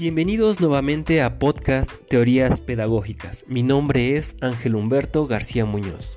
Bienvenidos 0.00 0.60
nuevamente 0.60 1.20
a 1.20 1.38
podcast 1.38 1.92
Teorías 2.08 2.62
Pedagógicas. 2.62 3.44
Mi 3.48 3.62
nombre 3.62 4.16
es 4.16 4.34
Ángel 4.40 4.74
Humberto 4.74 5.26
García 5.26 5.66
Muñoz. 5.66 6.16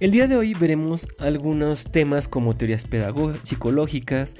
El 0.00 0.10
día 0.10 0.26
de 0.26 0.34
hoy 0.34 0.54
veremos 0.54 1.06
algunos 1.18 1.92
temas 1.92 2.26
como 2.26 2.56
teorías 2.56 2.86
psicológicas, 3.42 4.36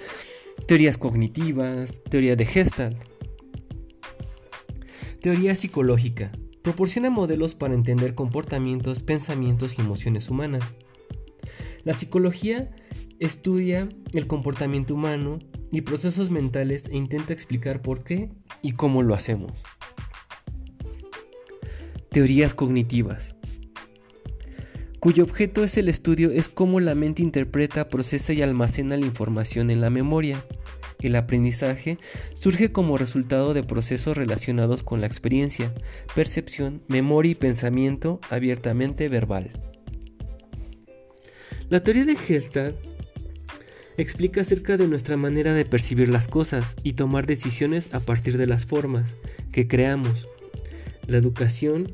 teorías 0.67 0.97
cognitivas, 0.97 2.03
teoría 2.05 2.37
de 2.37 2.47
Gestalt. 2.47 2.97
Teoría 5.21 5.55
psicológica. 5.55 6.33
Proporciona 6.63 7.11
modelos 7.11 7.55
para 7.55 7.75
entender 7.75 8.15
comportamientos, 8.15 9.03
pensamientos 9.03 9.79
y 9.79 9.83
emociones 9.83 10.31
humanas. 10.31 10.79
La 11.85 11.93
psicología 11.93 12.71
estudia 13.19 13.91
el 14.15 14.27
comportamiento 14.27 14.95
humano 14.95 15.39
y 15.71 15.83
procesos 15.83 16.31
mentales 16.31 16.89
e 16.89 16.97
intenta 16.97 17.33
explicar 17.33 17.83
por 17.83 18.05
qué 18.05 18.31
y 18.63 18.73
cómo 18.73 19.03
lo 19.03 19.15
hacemos. 19.15 19.63
Teorías 22.11 22.55
cognitivas 22.55 23.35
cuyo 25.01 25.23
objeto 25.23 25.63
es 25.63 25.79
el 25.79 25.89
estudio 25.89 26.33
es 26.33 26.49
cómo 26.49 26.81
la 26.81 26.97
mente 26.97 27.23
interpreta, 27.23 27.89
procesa 27.89 28.33
y 28.33 28.43
almacena 28.43 28.97
la 28.97 29.07
información 29.07 29.71
en 29.71 29.81
la 29.81 29.91
memoria. 29.91 30.45
El 31.01 31.15
aprendizaje 31.15 31.99
surge 32.33 32.73
como 32.73 32.99
resultado 32.99 33.55
de 33.55 33.63
procesos 33.63 34.17
relacionados 34.17 34.83
con 34.83 35.01
la 35.01 35.07
experiencia, 35.07 35.73
percepción, 36.17 36.83
memoria 36.89 37.31
y 37.31 37.37
pensamiento 37.37 38.21
abiertamente 38.29 39.09
verbal. 39.09 39.53
La 41.69 41.85
teoría 41.85 42.05
de 42.05 42.17
Gestalt 42.17 42.75
explica 43.99 44.41
acerca 44.41 44.77
de 44.77 44.89
nuestra 44.89 45.17
manera 45.17 45.53
de 45.53 45.65
percibir 45.65 46.09
las 46.09 46.29
cosas 46.29 46.77
y 46.83 46.95
tomar 46.95 47.27
decisiones 47.27 47.93
a 47.93 48.01
partir 48.01 48.39
de 48.39 48.47
las 48.47 48.65
formas 48.65 49.17
que 49.53 49.69
creamos. 49.69 50.29
La 51.07 51.19
educación 51.19 51.93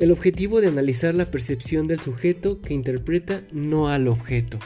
el 0.00 0.10
objetivo 0.10 0.60
de 0.60 0.66
analizar 0.68 1.14
la 1.14 1.30
percepción 1.30 1.86
del 1.86 2.00
sujeto 2.00 2.60
que 2.60 2.74
interpreta 2.74 3.42
no 3.52 3.88
al 3.88 4.08
objeto. 4.08 4.58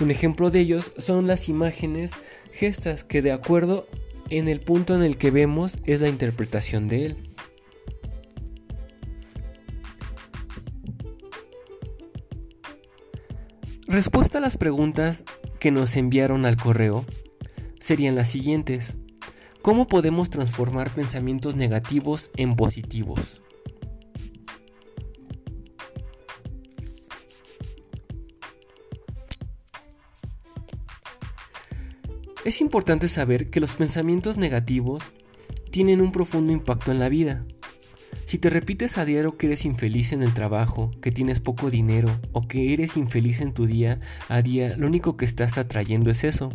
Un 0.00 0.10
ejemplo 0.10 0.50
de 0.50 0.60
ellos 0.60 0.92
son 0.98 1.26
las 1.26 1.48
imágenes 1.48 2.12
gestas 2.52 3.04
que 3.04 3.22
de 3.22 3.32
acuerdo 3.32 3.86
en 4.28 4.48
el 4.48 4.60
punto 4.60 4.96
en 4.96 5.02
el 5.02 5.16
que 5.18 5.30
vemos 5.30 5.78
es 5.84 6.00
la 6.00 6.08
interpretación 6.08 6.88
de 6.88 7.06
él. 7.06 7.31
Respuesta 13.92 14.38
a 14.38 14.40
las 14.40 14.56
preguntas 14.56 15.22
que 15.60 15.70
nos 15.70 15.98
enviaron 15.98 16.46
al 16.46 16.56
correo 16.56 17.04
serían 17.78 18.14
las 18.14 18.30
siguientes. 18.30 18.96
¿Cómo 19.60 19.86
podemos 19.86 20.30
transformar 20.30 20.94
pensamientos 20.94 21.56
negativos 21.56 22.30
en 22.38 22.56
positivos? 22.56 23.42
Es 32.46 32.62
importante 32.62 33.08
saber 33.08 33.50
que 33.50 33.60
los 33.60 33.76
pensamientos 33.76 34.38
negativos 34.38 35.02
tienen 35.70 36.00
un 36.00 36.12
profundo 36.12 36.50
impacto 36.50 36.92
en 36.92 36.98
la 36.98 37.10
vida. 37.10 37.44
Si 38.24 38.38
te 38.38 38.50
repites 38.50 38.98
a 38.98 39.04
diario 39.04 39.36
que 39.36 39.46
eres 39.46 39.64
infeliz 39.64 40.12
en 40.12 40.22
el 40.22 40.32
trabajo, 40.32 40.90
que 41.00 41.12
tienes 41.12 41.40
poco 41.40 41.70
dinero 41.70 42.08
o 42.32 42.46
que 42.48 42.72
eres 42.72 42.96
infeliz 42.96 43.40
en 43.40 43.52
tu 43.52 43.66
día 43.66 43.98
a 44.28 44.42
día, 44.42 44.76
lo 44.76 44.86
único 44.86 45.16
que 45.16 45.24
estás 45.24 45.58
atrayendo 45.58 46.10
es 46.10 46.24
eso. 46.24 46.50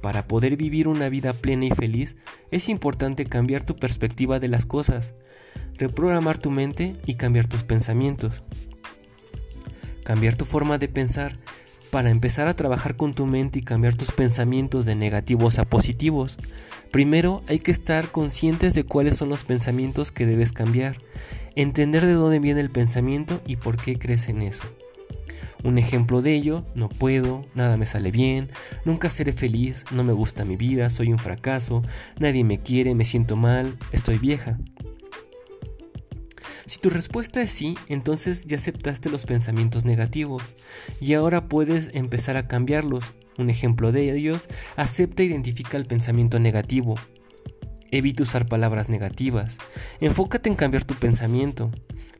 Para 0.00 0.26
poder 0.26 0.56
vivir 0.56 0.88
una 0.88 1.08
vida 1.08 1.32
plena 1.32 1.66
y 1.66 1.70
feliz, 1.70 2.16
es 2.50 2.68
importante 2.68 3.26
cambiar 3.26 3.64
tu 3.64 3.76
perspectiva 3.76 4.40
de 4.40 4.48
las 4.48 4.66
cosas, 4.66 5.14
reprogramar 5.78 6.38
tu 6.38 6.50
mente 6.50 6.96
y 7.06 7.14
cambiar 7.14 7.46
tus 7.46 7.62
pensamientos. 7.62 8.42
Cambiar 10.04 10.34
tu 10.34 10.44
forma 10.44 10.78
de 10.78 10.88
pensar 10.88 11.36
para 11.92 12.08
empezar 12.08 12.48
a 12.48 12.56
trabajar 12.56 12.96
con 12.96 13.12
tu 13.12 13.26
mente 13.26 13.58
y 13.58 13.62
cambiar 13.62 13.96
tus 13.96 14.12
pensamientos 14.12 14.86
de 14.86 14.96
negativos 14.96 15.58
a 15.58 15.66
positivos, 15.66 16.38
primero 16.90 17.42
hay 17.48 17.58
que 17.58 17.70
estar 17.70 18.08
conscientes 18.08 18.72
de 18.72 18.84
cuáles 18.84 19.16
son 19.16 19.28
los 19.28 19.44
pensamientos 19.44 20.10
que 20.10 20.24
debes 20.24 20.52
cambiar, 20.52 20.96
entender 21.54 22.06
de 22.06 22.14
dónde 22.14 22.38
viene 22.38 22.62
el 22.62 22.70
pensamiento 22.70 23.42
y 23.46 23.56
por 23.56 23.76
qué 23.76 23.98
crees 23.98 24.30
en 24.30 24.40
eso. 24.40 24.62
Un 25.64 25.76
ejemplo 25.76 26.22
de 26.22 26.32
ello, 26.32 26.64
no 26.74 26.88
puedo, 26.88 27.44
nada 27.54 27.76
me 27.76 27.84
sale 27.84 28.10
bien, 28.10 28.48
nunca 28.86 29.10
seré 29.10 29.34
feliz, 29.34 29.84
no 29.90 30.02
me 30.02 30.14
gusta 30.14 30.46
mi 30.46 30.56
vida, 30.56 30.88
soy 30.88 31.12
un 31.12 31.18
fracaso, 31.18 31.82
nadie 32.18 32.42
me 32.42 32.58
quiere, 32.58 32.94
me 32.94 33.04
siento 33.04 33.36
mal, 33.36 33.76
estoy 33.92 34.16
vieja. 34.16 34.58
Si 36.66 36.78
tu 36.78 36.90
respuesta 36.90 37.42
es 37.42 37.50
sí, 37.50 37.76
entonces 37.88 38.44
ya 38.46 38.56
aceptaste 38.56 39.10
los 39.10 39.26
pensamientos 39.26 39.84
negativos 39.84 40.42
y 41.00 41.14
ahora 41.14 41.48
puedes 41.48 41.90
empezar 41.94 42.36
a 42.36 42.46
cambiarlos. 42.46 43.14
Un 43.38 43.50
ejemplo 43.50 43.92
de 43.92 44.14
ellos, 44.14 44.48
acepta 44.76 45.22
e 45.22 45.26
identifica 45.26 45.76
el 45.76 45.86
pensamiento 45.86 46.38
negativo. 46.38 46.94
Evita 47.90 48.22
usar 48.22 48.46
palabras 48.46 48.88
negativas. 48.88 49.58
Enfócate 50.00 50.48
en 50.48 50.56
cambiar 50.56 50.84
tu 50.84 50.94
pensamiento. 50.94 51.70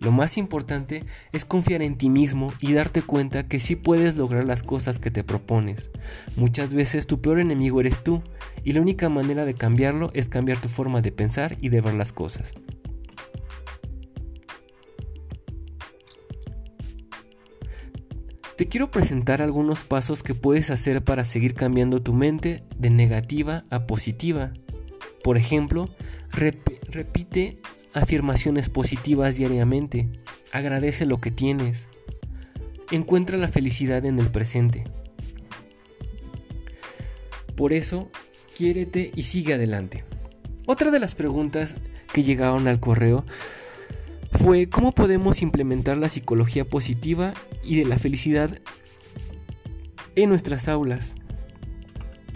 Lo 0.00 0.10
más 0.10 0.36
importante 0.36 1.04
es 1.32 1.44
confiar 1.44 1.80
en 1.80 1.96
ti 1.96 2.10
mismo 2.10 2.52
y 2.60 2.72
darte 2.72 3.02
cuenta 3.02 3.46
que 3.46 3.60
sí 3.60 3.76
puedes 3.76 4.16
lograr 4.16 4.44
las 4.44 4.64
cosas 4.64 4.98
que 4.98 5.12
te 5.12 5.22
propones. 5.22 5.92
Muchas 6.36 6.74
veces 6.74 7.06
tu 7.06 7.20
peor 7.20 7.38
enemigo 7.38 7.80
eres 7.80 8.02
tú 8.02 8.20
y 8.64 8.72
la 8.72 8.80
única 8.80 9.08
manera 9.08 9.44
de 9.44 9.54
cambiarlo 9.54 10.10
es 10.12 10.28
cambiar 10.28 10.60
tu 10.60 10.68
forma 10.68 11.02
de 11.02 11.12
pensar 11.12 11.56
y 11.60 11.68
de 11.68 11.80
ver 11.80 11.94
las 11.94 12.12
cosas. 12.12 12.52
Te 18.62 18.68
quiero 18.68 18.92
presentar 18.92 19.42
algunos 19.42 19.82
pasos 19.82 20.22
que 20.22 20.34
puedes 20.34 20.70
hacer 20.70 21.02
para 21.02 21.24
seguir 21.24 21.54
cambiando 21.54 22.00
tu 22.00 22.12
mente 22.12 22.62
de 22.78 22.90
negativa 22.90 23.64
a 23.70 23.88
positiva. 23.88 24.52
Por 25.24 25.36
ejemplo, 25.36 25.88
repite 26.30 27.58
afirmaciones 27.92 28.68
positivas 28.68 29.34
diariamente. 29.34 30.08
Agradece 30.52 31.06
lo 31.06 31.20
que 31.20 31.32
tienes. 31.32 31.88
Encuentra 32.92 33.36
la 33.36 33.48
felicidad 33.48 34.04
en 34.04 34.20
el 34.20 34.30
presente. 34.30 34.84
Por 37.56 37.72
eso, 37.72 38.12
quiérete 38.56 39.10
y 39.16 39.24
sigue 39.24 39.54
adelante. 39.54 40.04
Otra 40.66 40.92
de 40.92 41.00
las 41.00 41.16
preguntas 41.16 41.78
que 42.12 42.22
llegaron 42.22 42.68
al 42.68 42.78
correo 42.78 43.24
cómo 44.70 44.92
podemos 44.92 45.40
implementar 45.40 45.96
la 45.96 46.08
psicología 46.08 46.64
positiva 46.64 47.32
y 47.62 47.76
de 47.76 47.84
la 47.84 47.98
felicidad 47.98 48.58
en 50.16 50.28
nuestras 50.28 50.68
aulas. 50.68 51.14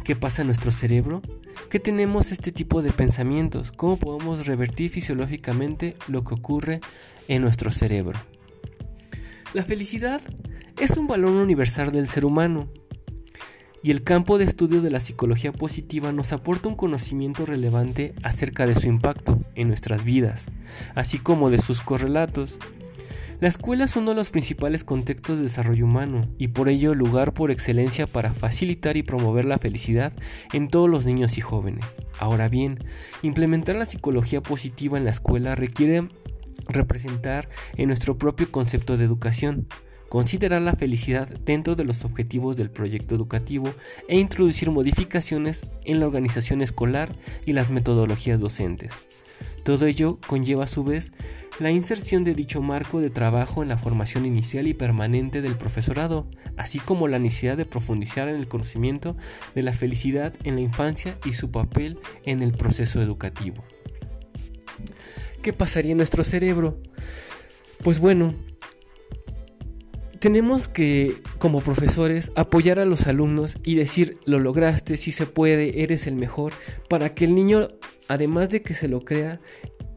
¿Qué 0.05 0.15
pasa 0.15 0.43
en 0.43 0.49
nuestro 0.49 0.71
cerebro? 0.71 1.21
¿Qué 1.69 1.81
tenemos 1.81 2.31
este 2.31 2.53
tipo 2.53 2.81
de 2.81 2.93
pensamientos? 2.93 3.73
¿Cómo 3.73 3.97
podemos 3.97 4.47
revertir 4.47 4.91
fisiológicamente 4.91 5.97
lo 6.07 6.23
que 6.23 6.35
ocurre 6.35 6.81
en 7.27 7.43
nuestro 7.43 7.73
cerebro? 7.73 8.19
La 9.53 9.65
felicidad 9.65 10.21
es 10.81 10.97
un 10.97 11.09
valor 11.09 11.33
universal 11.33 11.91
del 11.91 12.09
ser 12.09 12.25
humano 12.25 12.69
y 13.83 13.91
el 13.91 14.03
campo 14.03 14.39
de 14.39 14.45
estudio 14.45 14.83
de 14.83 14.91
la 14.91 15.01
psicología 15.01 15.53
positiva 15.53 16.13
nos 16.13 16.33
aporta 16.33 16.69
un 16.69 16.75
conocimiento 16.75 17.47
relevante 17.47 18.15
acerca 18.23 18.67
de 18.67 18.75
su 18.75 18.89
impacto 18.89 19.41
en 19.55 19.69
nuestras 19.69 20.05
vidas, 20.05 20.49
así 20.95 21.19
como 21.19 21.51
de 21.51 21.59
sus 21.59 21.81
correlatos. 21.81 22.59
La 23.39 23.49
escuela 23.49 23.85
es 23.85 23.97
uno 23.97 24.11
de 24.11 24.17
los 24.17 24.31
principales 24.31 24.83
contextos 24.83 25.37
de 25.37 25.45
desarrollo 25.45 25.85
humano 25.85 26.27
y 26.39 26.49
por 26.49 26.71
ello 26.71 26.95
lugar 26.95 27.35
por 27.35 27.51
excelencia 27.51 28.07
para 28.07 28.33
facilitar 28.33 28.97
y 28.97 29.03
promover 29.03 29.45
la 29.45 29.59
felicidad 29.59 30.15
en 30.55 30.69
todos 30.69 30.89
los 30.89 31.05
niños 31.05 31.37
y 31.37 31.43
jóvenes. 31.43 32.01
Ahora 32.19 32.49
bien, 32.49 32.79
implementar 33.21 33.77
la 33.77 33.85
psicología 33.85 34.43
positiva 34.43 34.97
en 34.97 35.05
la 35.05 35.11
escuela 35.11 35.55
requiere 35.55 36.09
representar 36.69 37.49
en 37.77 37.89
nuestro 37.89 38.17
propio 38.17 38.51
concepto 38.51 38.97
de 38.97 39.05
educación, 39.05 39.67
considerar 40.09 40.63
la 40.63 40.77
felicidad 40.77 41.29
dentro 41.45 41.75
de 41.75 41.85
los 41.85 42.05
objetivos 42.05 42.57
del 42.57 42.71
proyecto 42.71 43.15
educativo 43.15 43.73
e 44.09 44.19
introducir 44.19 44.71
modificaciones 44.71 45.79
en 45.85 46.01
la 46.01 46.07
organización 46.07 46.63
escolar 46.63 47.15
y 47.45 47.53
las 47.53 47.71
metodologías 47.71 48.41
docentes. 48.41 48.93
Todo 49.65 49.87
ello 49.87 50.19
conlleva 50.27 50.65
a 50.65 50.69
su 50.69 50.85
vez 50.85 51.13
la 51.59 51.71
inserción 51.71 52.23
de 52.23 52.35
dicho 52.35 52.63
marco 52.63 53.01
de 53.01 53.11
trabajo 53.11 53.63
en 53.63 53.69
la 53.69 53.79
formación 53.79 54.27
inicial 54.27 54.69
y 54.69 54.75
permanente 54.75 55.43
del 55.43 55.57
profesorado, 55.57 56.29
así 56.57 56.79
como 56.79 57.09
la 57.09 57.19
necesidad 57.19 57.57
de 57.57 57.65
profundizar 57.65 58.29
en 58.29 58.37
el 58.37 58.47
conocimiento 58.47 59.17
de 59.55 59.63
la 59.63 59.73
felicidad 59.73 60.35
en 60.45 60.55
la 60.55 60.61
infancia 60.61 61.19
y 61.25 61.33
su 61.33 61.51
papel 61.51 61.99
en 62.25 62.43
el 62.43 62.53
proceso 62.53 63.03
educativo. 63.03 63.65
¿Qué 65.43 65.53
pasaría 65.53 65.93
en 65.93 65.99
nuestro 65.99 66.25
cerebro? 66.25 66.81
Pues 67.83 67.99
bueno, 67.99 68.35
tenemos 70.27 70.67
que, 70.67 71.23
como 71.39 71.61
profesores, 71.61 72.33
apoyar 72.35 72.81
a 72.81 72.85
los 72.85 73.07
alumnos 73.07 73.59
y 73.63 73.77
decir, 73.77 74.19
lo 74.25 74.41
lograste, 74.41 74.97
si 74.97 75.13
se 75.13 75.25
puede, 75.25 75.85
eres 75.85 76.09
el 76.09 76.17
mejor, 76.17 76.53
para 76.89 77.15
que 77.15 77.27
el 77.27 77.33
niño, 77.37 77.69
además 78.09 78.51
de 78.51 78.61
que 78.61 78.75
se 78.75 78.89
lo 78.89 79.05
crea, 79.05 79.41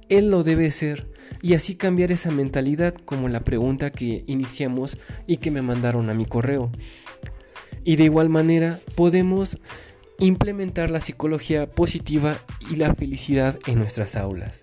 él 0.08 0.30
lo 0.30 0.44
debe 0.44 0.70
ser 0.70 1.12
y 1.42 1.56
así 1.56 1.74
cambiar 1.74 2.12
esa 2.12 2.30
mentalidad 2.30 2.94
como 2.94 3.28
la 3.28 3.40
pregunta 3.40 3.90
que 3.90 4.24
iniciamos 4.28 5.00
y 5.26 5.38
que 5.38 5.50
me 5.50 5.64
mandaron 5.64 6.12
a 6.12 6.14
mi 6.14 6.28
correo. 6.28 6.72
Y 7.84 7.96
de 7.96 8.04
igual 8.04 8.30
manera 8.30 8.80
podemos 8.94 9.58
implementar 10.20 10.92
la 10.92 11.02
psicología 11.02 11.72
positiva 11.72 12.38
y 12.70 12.76
la 12.76 12.94
felicidad 12.94 13.58
en 13.66 13.80
nuestras 13.80 14.16
aulas. 14.16 14.62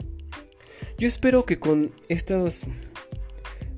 Yo 0.96 1.08
espero 1.08 1.44
que 1.44 1.58
con 1.58 1.90
estas 2.08 2.66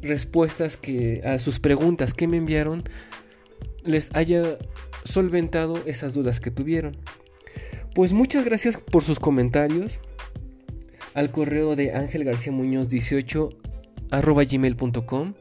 respuestas 0.02 0.76
que 0.76 1.22
a 1.24 1.38
sus 1.38 1.58
preguntas 1.58 2.14
que 2.14 2.26
me 2.28 2.36
enviaron 2.36 2.84
les 3.84 4.14
haya 4.14 4.58
solventado 5.04 5.82
esas 5.86 6.14
dudas 6.14 6.40
que 6.40 6.50
tuvieron. 6.50 6.96
Pues 7.94 8.12
muchas 8.12 8.44
gracias 8.44 8.76
por 8.76 9.02
sus 9.02 9.18
comentarios 9.18 10.00
al 11.14 11.30
correo 11.30 11.74
de 11.74 11.94
Ángel 11.94 12.24
García 12.24 12.52
Muñoz 12.52 12.88
18 12.88 13.50
arroba 14.10 14.44
gmail.com. 14.44 15.34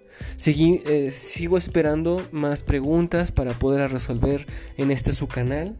Eh, 0.45 1.11
sigo 1.11 1.57
esperando 1.57 2.27
más 2.31 2.63
preguntas 2.63 3.31
para 3.31 3.53
poder 3.53 3.91
resolver 3.91 4.47
en 4.77 4.91
este 4.91 5.13
su 5.13 5.27
canal. 5.27 5.75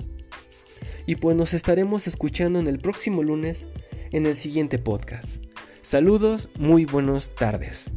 Y 1.05 1.15
pues 1.15 1.35
nos 1.35 1.53
estaremos 1.53 2.05
escuchando 2.05 2.59
en 2.59 2.67
el 2.67 2.79
próximo 2.79 3.23
lunes 3.23 3.65
en 4.11 4.25
el 4.25 4.37
siguiente 4.37 4.77
podcast. 4.77 5.27
Saludos, 5.81 6.49
muy 6.59 6.85
buenas 6.85 7.33
tardes. 7.33 7.89